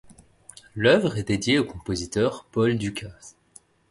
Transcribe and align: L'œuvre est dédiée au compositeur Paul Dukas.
L'œuvre 0.75 1.19
est 1.19 1.23
dédiée 1.27 1.59
au 1.59 1.63
compositeur 1.63 2.47
Paul 2.51 2.75
Dukas. 2.79 3.35